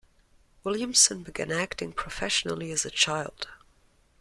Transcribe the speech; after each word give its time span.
Williamson 0.63 1.21
began 1.21 1.51
acting 1.51 1.93
professionally 1.93 2.71
as 2.71 2.85
a 2.85 2.89
child. 2.89 3.49